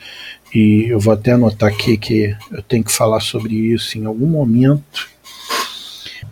E 0.53 0.87
eu 0.89 0.99
vou 0.99 1.13
até 1.13 1.33
anotar 1.33 1.69
aqui 1.69 1.97
que 1.97 2.35
eu 2.51 2.63
tenho 2.63 2.83
que 2.83 2.91
falar 2.91 3.19
sobre 3.19 3.53
isso 3.53 3.97
em 3.97 4.05
algum 4.05 4.27
momento. 4.27 5.09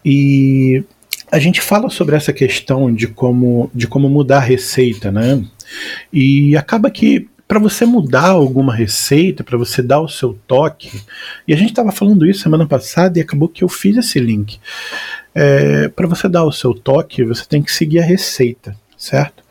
E 0.10 0.86
a 1.30 1.38
gente 1.38 1.60
fala 1.60 1.90
sobre 1.90 2.16
essa 2.16 2.32
questão 2.32 2.94
de 2.94 3.08
como, 3.08 3.70
de 3.76 3.88
como 3.88 4.08
mudar 4.08 4.38
a 4.38 4.40
receita, 4.40 5.12
né? 5.12 5.44
E 6.14 6.56
acaba 6.56 6.90
que 6.90 7.28
para 7.46 7.60
você 7.60 7.86
mudar 7.86 8.30
alguma 8.30 8.74
receita, 8.74 9.44
para 9.44 9.58
você 9.58 9.82
dar 9.82 10.00
o 10.00 10.08
seu 10.08 10.40
toque, 10.48 11.02
e 11.46 11.54
a 11.54 11.58
gente 11.58 11.72
estava 11.72 11.92
falando 11.92 12.26
isso 12.26 12.42
semana 12.42 12.66
passada 12.66 13.20
e 13.20 13.22
acabou 13.22 13.50
que 13.50 13.66
eu 13.66 13.68
fiz 13.68 13.98
esse 13.98 14.18
link. 14.18 14.62
É, 15.36 15.90
para 15.90 16.08
você 16.08 16.30
dar 16.30 16.46
o 16.46 16.54
seu 16.54 16.74
toque, 16.74 17.26
você 17.26 17.44
tem 17.46 17.62
que 17.62 17.74
seguir 17.74 18.00
a 18.00 18.06
receita, 18.06 18.78
certo? 18.98 19.44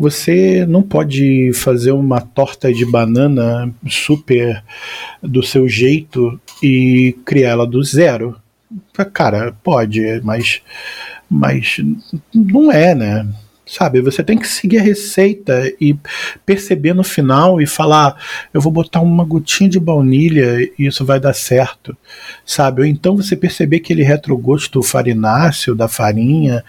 Você 0.00 0.66
não 0.66 0.82
pode 0.82 1.52
fazer 1.54 1.92
uma 1.92 2.20
torta 2.20 2.74
de 2.74 2.84
banana 2.84 3.72
super 3.88 4.60
do 5.22 5.40
seu 5.40 5.68
jeito 5.68 6.40
e 6.60 7.16
criar 7.24 7.50
ela 7.50 7.66
do 7.66 7.80
zero. 7.84 8.34
Cara, 9.12 9.52
pode, 9.62 10.20
mas, 10.22 10.62
mas 11.28 11.76
não 12.32 12.70
é, 12.70 12.94
né? 12.94 13.26
Sabe, 13.66 14.02
você 14.02 14.22
tem 14.22 14.36
que 14.36 14.46
seguir 14.46 14.76
a 14.76 14.82
receita 14.82 15.72
e 15.80 15.96
perceber 16.44 16.92
no 16.92 17.02
final 17.02 17.62
e 17.62 17.66
falar: 17.66 18.14
eu 18.52 18.60
vou 18.60 18.70
botar 18.70 19.00
uma 19.00 19.24
gotinha 19.24 19.70
de 19.70 19.80
baunilha 19.80 20.60
e 20.78 20.86
isso 20.86 21.02
vai 21.02 21.18
dar 21.18 21.32
certo, 21.32 21.96
sabe? 22.44 22.82
Ou 22.82 22.86
então 22.86 23.16
você 23.16 23.34
perceber 23.34 23.76
aquele 23.76 24.02
retrogosto 24.02 24.82
farináceo 24.82 25.74
da 25.74 25.88
farinha 25.88 26.62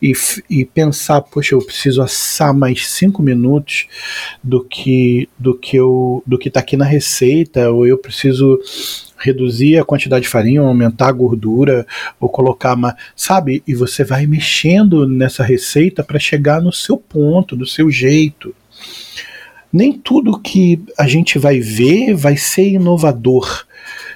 e, 0.00 0.12
e 0.50 0.64
pensar: 0.64 1.20
poxa, 1.20 1.54
eu 1.54 1.64
preciso 1.64 2.02
assar 2.02 2.52
mais 2.52 2.88
cinco 2.88 3.22
minutos 3.22 3.86
do 4.42 4.64
que 4.64 5.28
do 5.38 5.56
que 5.56 5.76
eu 5.76 6.24
do 6.26 6.36
que 6.36 6.48
está 6.48 6.58
aqui 6.58 6.76
na 6.76 6.84
receita, 6.84 7.70
ou 7.70 7.86
eu 7.86 7.96
preciso 7.96 8.58
reduzir 9.22 9.78
a 9.78 9.84
quantidade 9.84 10.24
de 10.24 10.28
farinha, 10.28 10.60
aumentar 10.60 11.08
a 11.08 11.12
gordura, 11.12 11.86
ou 12.20 12.28
colocar 12.28 12.74
uma. 12.74 12.96
Sabe? 13.14 13.62
E 13.66 13.74
você 13.74 14.04
vai 14.04 14.26
mexendo 14.26 15.06
nessa 15.06 15.44
receita 15.44 16.02
para 16.02 16.18
chegar 16.18 16.60
no 16.60 16.72
seu 16.72 16.96
ponto, 16.96 17.56
do 17.56 17.66
seu 17.66 17.90
jeito. 17.90 18.54
Nem 19.72 19.92
tudo 19.92 20.38
que 20.38 20.80
a 20.98 21.06
gente 21.06 21.38
vai 21.38 21.60
ver 21.60 22.14
vai 22.14 22.36
ser 22.36 22.68
inovador. 22.68 23.64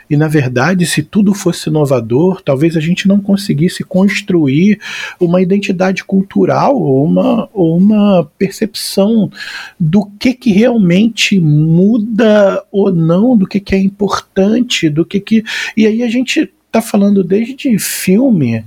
E 0.08 0.16
na 0.16 0.28
verdade, 0.28 0.86
se 0.86 1.02
tudo 1.02 1.34
fosse 1.34 1.68
inovador, 1.68 2.40
talvez 2.42 2.76
a 2.76 2.80
gente 2.80 3.08
não 3.08 3.20
conseguisse 3.20 3.82
construir 3.82 4.78
uma 5.20 5.42
identidade 5.42 6.04
cultural 6.04 6.76
ou 6.76 7.04
uma, 7.04 7.48
ou 7.52 7.76
uma 7.76 8.28
percepção 8.38 9.30
do 9.78 10.06
que, 10.18 10.32
que 10.32 10.52
realmente 10.52 11.40
muda 11.40 12.62
ou 12.70 12.92
não, 12.92 13.36
do 13.36 13.46
que, 13.46 13.60
que 13.60 13.74
é 13.74 13.78
importante, 13.78 14.88
do 14.88 15.04
que 15.04 15.20
que. 15.20 15.44
E 15.76 15.86
aí 15.86 16.02
a 16.02 16.08
gente 16.08 16.52
tá 16.70 16.82
falando 16.82 17.24
desde 17.24 17.78
filme 17.78 18.62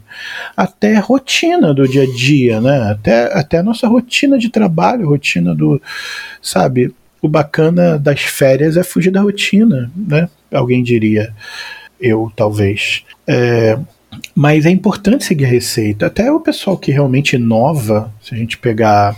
até 0.58 0.98
rotina 0.98 1.74
do 1.74 1.88
dia 1.88 2.04
a 2.04 2.16
dia, 2.16 2.60
né? 2.60 2.92
Até, 2.92 3.38
até 3.38 3.58
a 3.60 3.64
nossa 3.64 3.88
rotina 3.88 4.38
de 4.38 4.50
trabalho, 4.50 5.08
rotina 5.08 5.54
do. 5.54 5.80
Sabe? 6.42 6.92
O 7.22 7.28
bacana 7.28 7.98
das 7.98 8.22
férias 8.22 8.78
é 8.78 8.84
fugir 8.84 9.12
da 9.12 9.22
rotina, 9.22 9.92
né? 9.96 10.30
alguém 10.52 10.84
diria. 10.84 11.34
Eu, 12.00 12.32
talvez. 12.36 13.04
É, 13.28 13.78
mas 14.34 14.66
é 14.66 14.70
importante 14.70 15.26
seguir 15.26 15.46
a 15.46 15.50
receita. 15.50 16.06
Até 16.06 16.32
o 16.32 16.40
pessoal 16.40 16.78
que 16.78 16.92
realmente 16.92 17.36
inova, 17.36 18.12
se 18.22 18.34
a 18.34 18.38
gente 18.38 18.58
pegar 18.58 19.16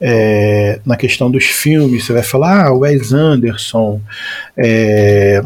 é, 0.00 0.80
na 0.84 0.96
questão 0.96 1.30
dos 1.30 1.44
filmes, 1.44 2.04
você 2.04 2.12
vai 2.12 2.22
falar, 2.22 2.66
ah, 2.66 2.72
Wes 2.72 3.12
Anderson, 3.12 4.00
é, 4.56 5.42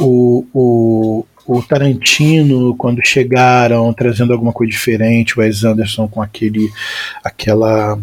o, 0.00 0.46
o, 0.54 1.26
o 1.46 1.62
Tarantino, 1.62 2.74
quando 2.76 3.04
chegaram 3.04 3.92
trazendo 3.92 4.32
alguma 4.32 4.52
coisa 4.52 4.70
diferente, 4.70 5.38
o 5.38 5.42
Wes 5.42 5.64
Anderson 5.64 6.08
com 6.08 6.22
aquele, 6.22 6.70
aquela, 7.22 7.98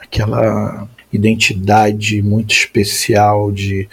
aquela 0.00 0.88
identidade 1.12 2.20
muito 2.22 2.52
especial 2.52 3.50
de, 3.50 3.88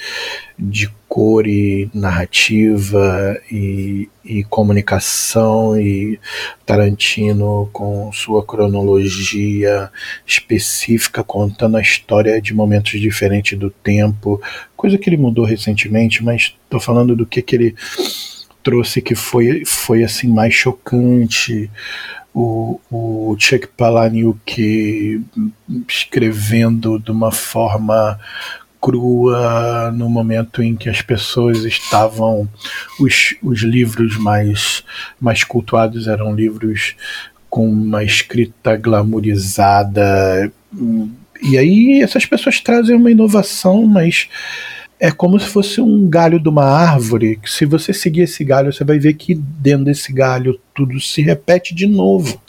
de 0.58 0.90
cor 1.08 1.48
e 1.48 1.90
narrativa 1.94 3.40
e, 3.50 4.10
e 4.24 4.44
comunicação 4.44 5.80
e 5.80 6.20
Tarantino 6.66 7.70
com 7.72 8.12
sua 8.12 8.46
cronologia 8.46 9.90
específica 10.28 11.24
contando 11.24 11.78
a 11.78 11.82
história 11.82 12.42
de 12.42 12.54
momentos 12.54 13.00
diferentes 13.00 13.58
do 13.58 13.70
tempo, 13.70 14.42
coisa 14.76 14.98
que 14.98 15.10
ele 15.10 15.16
mudou 15.16 15.46
recentemente, 15.46 16.22
mas 16.22 16.54
estou 16.66 16.82
falando 16.82 17.16
do 17.16 17.26
que, 17.26 17.42
que 17.42 17.56
ele 17.56 17.76
trouxe 18.62 19.02
que 19.02 19.16
foi, 19.16 19.64
foi 19.64 20.04
assim 20.04 20.28
mais 20.28 20.54
chocante 20.54 21.70
o, 22.36 22.82
o 22.92 23.36
Chuck 23.40 23.66
Palahniuk 23.78 25.24
escrevendo 25.88 27.00
de 27.00 27.10
uma 27.10 27.32
forma 27.32 28.20
crua 28.82 29.90
no 29.96 30.10
momento 30.10 30.62
em 30.62 30.76
que 30.76 30.90
as 30.90 31.02
pessoas 31.02 31.64
estavam 31.64 32.48
os, 33.00 33.36
os 33.42 33.62
livros 33.62 34.18
mais 34.18 34.84
mais 35.20 35.46
cultuados 35.46 36.10
eram 36.10 36.36
livros 36.36 36.94
com 37.50 37.70
uma 37.70 38.04
escrita 38.04 38.76
glamourizada 38.76 40.52
e 41.42 41.58
aí 41.58 42.02
essas 42.02 42.26
pessoas 42.26 42.60
trazem 42.60 42.98
uma 42.98 43.10
inovação 43.10 43.88
mas 43.88 44.28
é 45.00 45.12
como 45.12 45.40
se 45.40 45.48
fosse 45.48 45.82
um 45.82 46.10
galho 46.10 46.40
de 46.40 46.48
uma 46.48 46.64
árvore, 46.64 47.38
que 47.38 47.52
se 47.52 47.66
você 47.66 47.94
seguir 47.94 48.22
esse 48.22 48.44
galho, 48.44 48.72
você 48.72 48.84
vai 48.84 48.98
ver 48.98 49.14
que 49.14 49.36
dentro 49.36 49.86
desse 49.86 50.14
galho 50.14 50.60
tudo 50.74 51.00
se 51.00 51.22
repete 51.22 51.76
de 51.76 51.86
novo. 51.86 52.42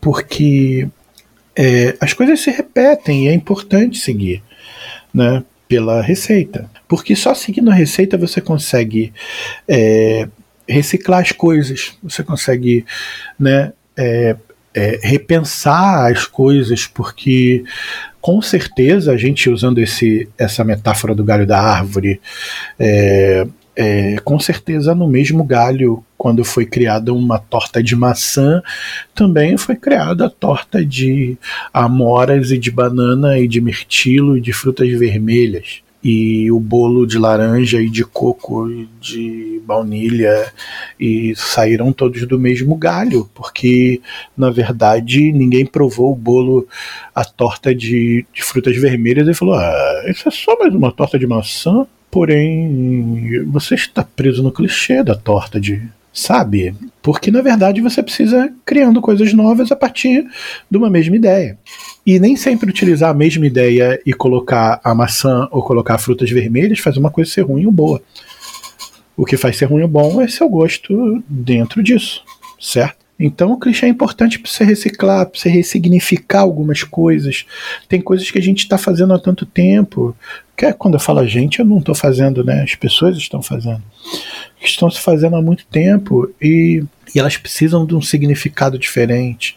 Porque 0.00 0.88
é, 1.56 1.96
as 2.00 2.12
coisas 2.12 2.40
se 2.40 2.50
repetem 2.50 3.26
e 3.26 3.28
é 3.28 3.34
importante 3.34 3.98
seguir 3.98 4.42
né, 5.12 5.44
pela 5.68 6.00
receita. 6.00 6.70
Porque 6.88 7.14
só 7.14 7.34
seguindo 7.34 7.70
a 7.70 7.74
receita 7.74 8.16
você 8.16 8.40
consegue 8.40 9.12
é, 9.68 10.28
reciclar 10.68 11.20
as 11.20 11.32
coisas, 11.32 11.92
você 12.02 12.22
consegue 12.22 12.84
né, 13.38 13.72
é, 13.96 14.36
é 14.74 15.00
repensar 15.02 16.10
as 16.10 16.26
coisas, 16.26 16.86
porque 16.86 17.64
com 18.24 18.40
certeza 18.40 19.12
a 19.12 19.18
gente 19.18 19.50
usando 19.50 19.76
esse, 19.80 20.26
essa 20.38 20.64
metáfora 20.64 21.14
do 21.14 21.22
galho 21.22 21.46
da 21.46 21.60
árvore, 21.60 22.22
é, 22.78 23.46
é, 23.76 24.16
com 24.24 24.40
certeza 24.40 24.94
no 24.94 25.06
mesmo 25.06 25.44
galho, 25.44 26.02
quando 26.16 26.42
foi 26.42 26.64
criada 26.64 27.12
uma 27.12 27.38
torta 27.38 27.82
de 27.82 27.94
maçã, 27.94 28.62
também 29.14 29.58
foi 29.58 29.76
criada 29.76 30.24
a 30.24 30.30
torta 30.30 30.82
de 30.82 31.36
amoras 31.70 32.50
e 32.50 32.56
de 32.56 32.70
banana 32.70 33.38
e 33.38 33.46
de 33.46 33.60
mirtilo 33.60 34.38
e 34.38 34.40
de 34.40 34.54
frutas 34.54 34.88
vermelhas 34.98 35.83
e 36.04 36.52
o 36.52 36.60
bolo 36.60 37.06
de 37.06 37.18
laranja 37.18 37.80
e 37.80 37.88
de 37.88 38.04
coco 38.04 38.70
e 38.70 38.86
de 39.00 39.62
baunilha 39.64 40.52
e 41.00 41.34
saíram 41.34 41.94
todos 41.94 42.26
do 42.26 42.38
mesmo 42.38 42.76
galho, 42.76 43.28
porque 43.34 44.02
na 44.36 44.50
verdade 44.50 45.32
ninguém 45.32 45.64
provou 45.64 46.12
o 46.12 46.16
bolo, 46.16 46.68
a 47.14 47.24
torta 47.24 47.74
de, 47.74 48.26
de 48.34 48.42
frutas 48.42 48.76
vermelhas 48.76 49.26
e 49.26 49.32
falou: 49.32 49.54
ah, 49.54 50.04
isso 50.06 50.28
é 50.28 50.30
só 50.30 50.58
mais 50.58 50.74
uma 50.74 50.92
torta 50.92 51.18
de 51.18 51.26
maçã. 51.26 51.86
Porém, 52.10 53.44
você 53.46 53.74
está 53.74 54.04
preso 54.04 54.40
no 54.40 54.52
clichê 54.52 55.02
da 55.02 55.16
torta 55.16 55.60
de 55.60 55.82
sabe? 56.14 56.74
Porque 57.02 57.30
na 57.30 57.42
verdade 57.42 57.80
você 57.80 58.00
precisa 58.00 58.50
criando 58.64 59.00
coisas 59.00 59.34
novas 59.34 59.72
a 59.72 59.76
partir 59.76 60.24
de 60.70 60.78
uma 60.78 60.88
mesma 60.88 61.16
ideia. 61.16 61.58
E 62.06 62.20
nem 62.20 62.36
sempre 62.36 62.70
utilizar 62.70 63.10
a 63.10 63.14
mesma 63.14 63.46
ideia 63.46 64.00
e 64.06 64.12
colocar 64.12 64.80
a 64.84 64.94
maçã 64.94 65.48
ou 65.50 65.62
colocar 65.62 65.98
frutas 65.98 66.30
vermelhas 66.30 66.78
faz 66.78 66.96
uma 66.96 67.10
coisa 67.10 67.30
ser 67.30 67.42
ruim 67.42 67.66
ou 67.66 67.72
boa. 67.72 68.00
O 69.16 69.24
que 69.24 69.36
faz 69.36 69.56
ser 69.56 69.66
ruim 69.66 69.82
ou 69.82 69.88
bom 69.88 70.22
é 70.22 70.28
seu 70.28 70.48
gosto 70.48 71.22
dentro 71.28 71.82
disso, 71.82 72.22
certo? 72.60 73.03
Então 73.18 73.52
o 73.52 73.58
clichê 73.58 73.86
é 73.86 73.88
importante 73.88 74.38
para 74.38 74.50
você 74.50 74.64
reciclar, 74.64 75.26
para 75.26 75.38
você 75.38 75.48
ressignificar 75.48 76.40
algumas 76.40 76.82
coisas. 76.82 77.46
Tem 77.88 78.00
coisas 78.00 78.30
que 78.30 78.38
a 78.38 78.42
gente 78.42 78.60
está 78.60 78.76
fazendo 78.76 79.14
há 79.14 79.18
tanto 79.18 79.46
tempo. 79.46 80.16
Que 80.56 80.66
é, 80.66 80.72
quando 80.72 80.94
eu 80.94 81.00
falo 81.00 81.20
a 81.20 81.26
gente, 81.26 81.60
eu 81.60 81.64
não 81.64 81.78
estou 81.78 81.94
fazendo, 81.94 82.44
né? 82.44 82.62
As 82.62 82.74
pessoas 82.74 83.16
estão 83.16 83.42
fazendo. 83.42 83.82
Estão 84.60 84.90
se 84.90 85.00
fazendo 85.00 85.36
há 85.36 85.42
muito 85.42 85.64
tempo 85.66 86.30
e 86.40 86.82
e 87.14 87.18
elas 87.20 87.36
precisam 87.36 87.86
de 87.86 87.94
um 87.94 88.02
significado 88.02 88.76
diferente, 88.76 89.54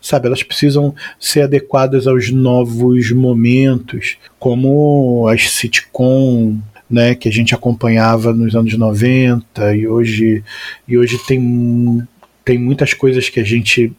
sabe? 0.00 0.26
Elas 0.26 0.42
precisam 0.42 0.94
ser 1.18 1.42
adequadas 1.42 2.06
aos 2.06 2.30
novos 2.30 3.10
momentos, 3.12 4.18
como 4.38 5.26
as 5.26 5.50
sitcom, 5.50 6.58
né, 6.90 7.14
que 7.14 7.28
a 7.28 7.32
gente 7.32 7.54
acompanhava 7.54 8.32
nos 8.32 8.54
anos 8.54 8.76
90 8.76 9.74
e 9.74 9.86
hoje 9.86 10.42
e 10.86 10.96
hoje 10.96 11.18
tem 11.26 12.06
tem 12.48 12.56
muitas 12.56 12.94
coisas 12.94 13.28
que 13.28 13.38
a 13.38 13.44
gente 13.44 13.92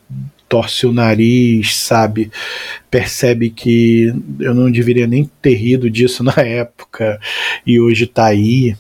torce 0.48 0.88
o 0.88 0.92
nariz, 0.92 1.76
sabe? 1.76 2.32
Percebe 2.90 3.52
que 3.52 4.12
eu 4.40 4.56
não 4.56 4.72
deveria 4.72 5.06
nem 5.06 5.30
ter 5.40 5.54
rido 5.54 5.88
disso 5.88 6.24
na 6.26 6.34
época 6.34 7.22
e 7.64 7.80
hoje 7.80 8.08
tá 8.08 8.26
aí. 8.26 8.76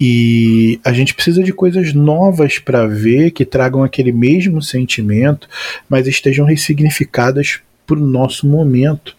E 0.00 0.80
a 0.82 0.90
gente 0.94 1.12
precisa 1.12 1.42
de 1.42 1.52
coisas 1.52 1.92
novas 1.92 2.58
para 2.58 2.86
ver 2.86 3.32
que 3.32 3.44
tragam 3.44 3.84
aquele 3.84 4.10
mesmo 4.10 4.62
sentimento, 4.62 5.46
mas 5.86 6.06
estejam 6.06 6.46
ressignificadas 6.46 7.60
para 7.86 7.98
o 7.98 8.06
nosso 8.06 8.48
momento, 8.48 9.14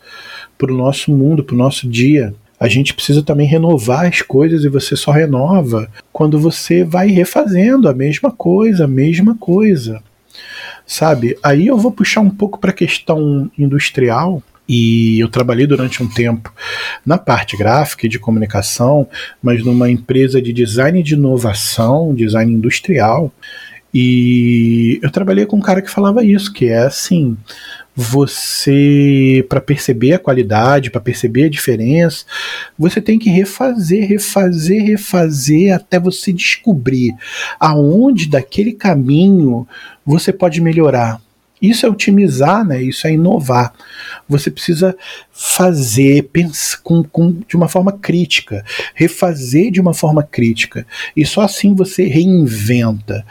para 0.58 0.74
o 0.74 0.76
nosso 0.76 1.12
mundo, 1.12 1.44
para 1.44 1.54
o 1.54 1.60
nosso 1.60 1.88
dia. 1.88 2.34
A 2.60 2.68
gente 2.68 2.94
precisa 2.94 3.24
também 3.24 3.48
renovar 3.48 4.06
as 4.06 4.22
coisas 4.22 4.64
e 4.64 4.70
você 4.70 4.96
só 4.96 5.12
renova 5.12 5.90
quando 6.12 6.40
você 6.40 6.84
vai 6.84 7.08
refazendo 7.08 7.88
a 7.88 7.94
mesma 7.94 8.32
coisa, 8.32 8.84
a 8.84 8.88
mesma 8.88 9.36
coisa 9.36 10.02
sabe? 10.90 11.38
Aí 11.44 11.68
eu 11.68 11.78
vou 11.78 11.92
puxar 11.92 12.22
um 12.22 12.32
pouco 12.32 12.58
para 12.58 12.72
a 12.72 12.74
questão 12.74 13.50
industrial. 13.58 14.42
E 14.68 15.20
eu 15.20 15.28
trabalhei 15.28 15.66
durante 15.66 16.04
um 16.04 16.08
tempo 16.08 16.54
na 17.04 17.18
parte 17.18 17.58
gráfica 17.58 18.06
e 18.06 18.10
de 18.10 18.20
comunicação, 18.20 19.08
mas 19.42 19.64
numa 19.64 19.90
empresa 19.90 20.40
de 20.40 20.54
design 20.54 21.02
de 21.02 21.16
inovação, 21.16 22.14
design 22.14 22.54
industrial. 22.54 23.32
E 23.92 25.00
eu 25.02 25.10
trabalhei 25.10 25.48
com 25.48 25.58
um 25.58 25.62
cara 25.62 25.82
que 25.82 25.90
falava 25.90 26.24
isso, 26.24 26.54
que 26.54 26.68
é 26.68 26.84
assim, 26.84 27.36
você 28.02 29.46
para 29.50 29.60
perceber 29.60 30.14
a 30.14 30.20
qualidade, 30.20 30.90
para 30.90 31.02
perceber 31.02 31.44
a 31.44 31.50
diferença, 31.50 32.24
você 32.78 33.02
tem 33.02 33.20
que 33.20 33.30
refazer, 33.30 34.08
refazer, 34.08 34.82
refazer 34.86 35.76
até 35.76 36.00
você 36.00 36.32
descobrir 36.32 37.14
aonde 37.60 38.30
daquele 38.30 38.72
caminho 38.72 39.68
você 40.06 40.32
pode 40.32 40.62
melhorar. 40.62 41.22
Isso 41.62 41.86
é 41.86 41.90
otimizar, 41.90 42.66
né? 42.66 42.82
Isso 42.82 43.06
é 43.06 43.12
inovar. 43.12 43.74
Você 44.30 44.50
precisa 44.50 44.96
fazer 45.30 46.30
pensar 46.32 46.80
com, 46.82 47.04
com, 47.04 47.34
de 47.46 47.58
uma 47.58 47.68
forma 47.68 47.92
crítica, 47.92 48.64
refazer 48.96 49.72
de 49.72 49.82
uma 49.82 49.94
forma 49.94 50.24
crítica. 50.24 50.88
E 51.18 51.26
só 51.26 51.42
assim 51.42 51.76
você 51.76 52.06
reinventa. 52.06 53.26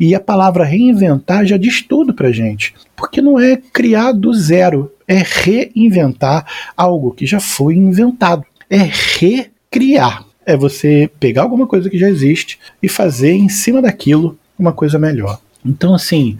E 0.00 0.14
a 0.14 0.20
palavra 0.20 0.64
reinventar 0.64 1.44
já 1.44 1.58
diz 1.58 1.82
tudo 1.82 2.14
pra 2.14 2.32
gente. 2.32 2.72
Porque 2.96 3.20
não 3.20 3.38
é 3.38 3.58
criar 3.58 4.12
do 4.12 4.32
zero, 4.32 4.90
é 5.06 5.22
reinventar 5.22 6.46
algo 6.74 7.12
que 7.12 7.26
já 7.26 7.38
foi 7.38 7.74
inventado. 7.74 8.42
É 8.70 8.78
recriar. 8.78 10.24
É 10.46 10.56
você 10.56 11.10
pegar 11.20 11.42
alguma 11.42 11.66
coisa 11.66 11.90
que 11.90 11.98
já 11.98 12.08
existe 12.08 12.58
e 12.82 12.88
fazer 12.88 13.32
em 13.32 13.50
cima 13.50 13.82
daquilo 13.82 14.38
uma 14.58 14.72
coisa 14.72 14.98
melhor. 14.98 15.38
Então, 15.62 15.94
assim, 15.94 16.38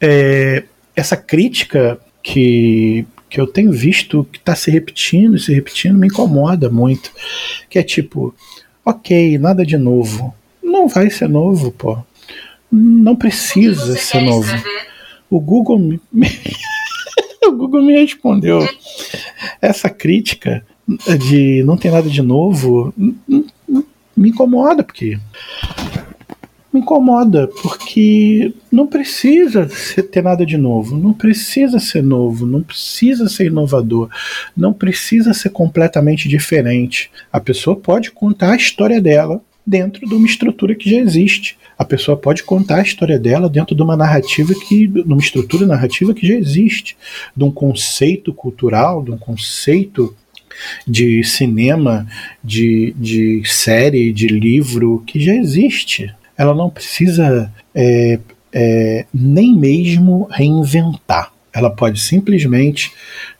é, 0.00 0.64
essa 0.96 1.16
crítica 1.16 1.98
que, 2.22 3.04
que 3.28 3.38
eu 3.38 3.46
tenho 3.46 3.70
visto 3.70 4.26
que 4.32 4.38
está 4.38 4.54
se 4.54 4.70
repetindo 4.70 5.36
e 5.36 5.40
se 5.40 5.52
repetindo 5.52 5.98
me 5.98 6.06
incomoda 6.06 6.70
muito. 6.70 7.12
Que 7.68 7.78
é 7.78 7.82
tipo, 7.82 8.34
ok, 8.82 9.36
nada 9.36 9.64
de 9.64 9.76
novo. 9.76 10.34
Não 10.62 10.88
vai 10.88 11.10
ser 11.10 11.28
novo, 11.28 11.70
pô. 11.70 11.98
Não 12.70 13.14
precisa 13.14 13.96
ser 13.96 14.20
novo. 14.20 14.50
O 15.30 15.40
Google 15.40 15.78
me, 15.78 16.00
o 17.46 17.52
Google 17.52 17.82
me 17.82 18.00
respondeu. 18.00 18.66
Essa 19.60 19.88
crítica 19.88 20.64
de 21.18 21.62
não 21.64 21.76
tem 21.76 21.90
nada 21.90 22.08
de 22.08 22.20
novo 22.20 22.92
me 24.16 24.30
incomoda, 24.30 24.82
porque 24.82 25.18
me 26.72 26.80
incomoda, 26.80 27.48
porque 27.62 28.52
não 28.70 28.86
precisa 28.86 29.68
ter 30.10 30.22
nada 30.22 30.44
de 30.44 30.56
novo, 30.56 30.96
não 30.96 31.12
precisa 31.12 31.78
ser 31.78 32.02
novo, 32.02 32.46
não 32.46 32.62
precisa 32.62 33.28
ser 33.28 33.46
inovador, 33.46 34.08
não 34.56 34.72
precisa 34.72 35.32
ser 35.32 35.50
completamente 35.50 36.28
diferente. 36.28 37.10
A 37.32 37.38
pessoa 37.38 37.76
pode 37.76 38.10
contar 38.10 38.52
a 38.52 38.56
história 38.56 39.00
dela 39.00 39.40
dentro 39.66 40.06
de 40.06 40.14
uma 40.14 40.26
estrutura 40.26 40.74
que 40.74 40.90
já 40.90 40.96
existe. 40.96 41.56
A 41.78 41.84
pessoa 41.84 42.16
pode 42.16 42.42
contar 42.42 42.76
a 42.76 42.82
história 42.82 43.18
dela 43.18 43.48
dentro 43.48 43.74
de 43.74 43.82
uma 43.82 43.96
narrativa 43.96 44.54
que, 44.54 44.86
de 44.86 45.00
uma 45.02 45.20
estrutura 45.20 45.66
narrativa 45.66 46.14
que 46.14 46.26
já 46.26 46.34
existe, 46.34 46.96
de 47.36 47.44
um 47.44 47.50
conceito 47.50 48.32
cultural, 48.32 49.02
de 49.02 49.10
um 49.10 49.18
conceito 49.18 50.14
de 50.86 51.24
cinema, 51.24 52.06
de, 52.42 52.94
de 52.96 53.42
série, 53.44 54.12
de 54.12 54.28
livro 54.28 55.02
que 55.06 55.18
já 55.18 55.34
existe 55.34 56.14
ela 56.36 56.54
não 56.54 56.68
precisa 56.68 57.52
é, 57.74 58.18
é, 58.52 59.06
nem 59.12 59.56
mesmo 59.56 60.28
reinventar. 60.30 61.32
Ela 61.52 61.70
pode 61.70 62.00
simplesmente 62.00 62.92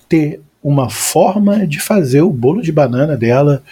ter 0.09 0.41
uma 0.63 0.89
forma 0.89 1.67
de 1.67 1.79
fazer 1.81 2.23
o 2.23 2.31
bolo 2.31 2.63
de 2.63 2.73
banana 2.73 3.17
dela 3.17 3.63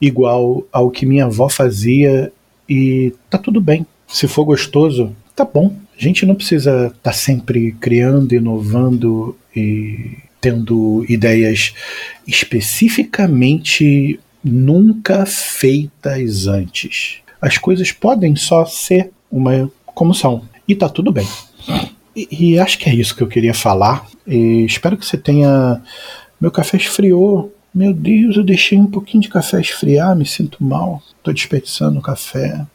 igual 0.00 0.64
ao 0.70 0.90
que 0.90 1.06
minha 1.06 1.24
avó 1.24 1.48
fazia 1.48 2.30
e 2.68 3.12
tá 3.28 3.38
tudo 3.38 3.60
bem. 3.60 3.86
Se 4.08 4.26
for 4.26 4.44
gostoso, 4.44 5.14
tá 5.36 5.44
bom. 5.44 5.74
A 5.96 6.02
gente 6.02 6.24
não 6.26 6.34
precisa 6.34 6.86
estar 6.86 6.98
tá 7.02 7.12
sempre 7.12 7.72
criando, 7.72 8.34
inovando 8.34 9.36
e 9.54 10.16
tendo 10.40 11.04
ideias 11.08 11.74
especificamente 12.26 14.18
nunca 14.42 15.26
feitas 15.26 16.46
antes 16.46 17.22
as 17.40 17.56
coisas 17.56 17.92
podem 17.92 18.36
só 18.36 18.64
ser 18.66 19.10
uma 19.30 19.70
como 19.86 20.14
são. 20.14 20.42
E 20.66 20.74
tá 20.74 20.88
tudo 20.88 21.12
bem. 21.12 21.26
E, 22.14 22.28
e 22.30 22.58
acho 22.58 22.78
que 22.78 22.88
é 22.88 22.94
isso 22.94 23.14
que 23.14 23.22
eu 23.22 23.28
queria 23.28 23.54
falar. 23.54 24.06
E 24.26 24.64
espero 24.64 24.96
que 24.96 25.06
você 25.06 25.16
tenha. 25.16 25.80
Meu 26.40 26.50
café 26.50 26.76
esfriou. 26.76 27.54
Meu 27.74 27.92
Deus, 27.92 28.36
eu 28.36 28.44
deixei 28.44 28.78
um 28.78 28.86
pouquinho 28.86 29.22
de 29.22 29.28
café 29.28 29.60
esfriar, 29.60 30.16
me 30.16 30.26
sinto 30.26 30.62
mal. 30.62 31.02
Tô 31.22 31.32
desperdiçando 31.32 32.00
café. 32.00 32.66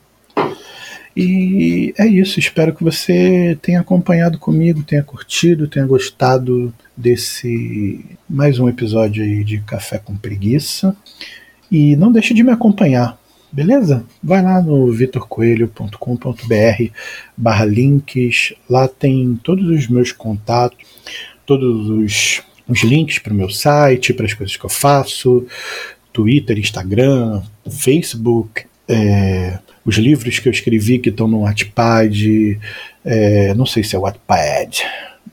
E 1.16 1.94
é 1.98 2.08
isso, 2.08 2.40
espero 2.40 2.74
que 2.74 2.84
você 2.84 3.58
tenha 3.62 3.82
acompanhado 3.82 4.40
comigo, 4.40 4.84
tenha 4.84 5.04
curtido, 5.04 5.68
tenha 5.68 5.86
gostado 5.86 6.74
desse 6.98 8.04
mais 8.28 8.60
um 8.60 8.68
episódio 8.68 9.24
aí 9.24 9.44
de 9.44 9.60
Café 9.60 10.00
com 10.00 10.18
Preguiça. 10.18 10.96
E 11.72 11.96
não 11.96 12.12
deixe 12.12 12.34
de 12.34 12.44
me 12.44 12.52
acompanhar 12.52 13.18
Beleza? 13.54 14.04
Vai 14.22 14.42
lá 14.42 14.60
no 14.60 14.92
vitorcoelho.com.br 14.92 16.92
barra 17.38 17.66
links, 17.66 18.52
lá 18.68 18.88
tem 18.88 19.40
todos 19.44 19.70
os 19.70 19.88
meus 19.88 20.12
contatos, 20.12 20.80
todos 21.46 21.88
os, 21.88 22.42
os 22.68 22.82
links 22.82 23.20
para 23.20 23.32
o 23.32 23.36
meu 23.36 23.52
site, 23.52 24.12
para 24.12 24.26
as 24.26 24.34
coisas 24.34 24.58
que 24.58 24.66
eu 24.66 24.72
faço, 24.72 25.46
Twitter, 26.12 26.58
Instagram, 26.58 27.44
Facebook, 27.70 28.66
é, 28.88 29.60
os 29.86 29.96
livros 29.96 30.40
que 30.40 30.48
eu 30.48 30.52
escrevi 30.52 31.00
que 31.00 31.10
estão 31.10 31.28
no 31.28 31.42
Wattpad, 31.42 32.60
é, 33.04 33.54
não 33.54 33.66
sei 33.66 33.84
se 33.84 33.96
é 33.96 34.00
Wattpad, 34.00 34.84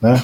né? 0.01 0.23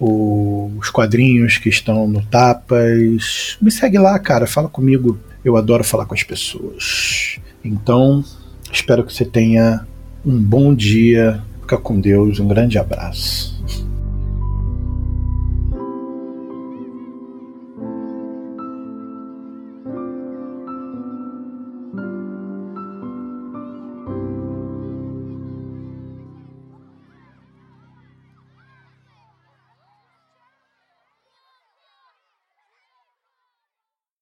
O, 0.00 0.72
os 0.78 0.90
quadrinhos 0.90 1.58
que 1.58 1.68
estão 1.68 2.08
no 2.08 2.22
Tapas. 2.26 3.56
Me 3.60 3.70
segue 3.70 3.98
lá, 3.98 4.18
cara, 4.18 4.46
fala 4.46 4.68
comigo 4.68 5.18
eu 5.44 5.56
adoro 5.56 5.84
falar 5.84 6.06
com 6.06 6.14
as 6.14 6.22
pessoas. 6.22 7.38
Então, 7.62 8.24
espero 8.72 9.04
que 9.04 9.12
você 9.12 9.24
tenha 9.24 9.86
um 10.24 10.36
bom 10.36 10.74
dia. 10.74 11.42
Fica 11.60 11.76
com 11.76 12.00
Deus. 12.00 12.40
Um 12.40 12.48
grande 12.48 12.78
abraço. 12.78 13.53